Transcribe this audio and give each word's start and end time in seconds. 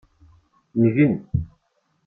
Ngen. 0.83 1.13